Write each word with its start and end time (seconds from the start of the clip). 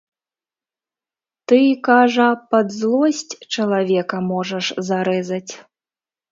Ты, 1.51 1.59
кажа, 1.89 2.29
пад 2.55 2.67
злосць 2.79 3.37
чалавека 3.61 4.17
можаш 4.33 4.65
зарэзаць. 4.91 5.49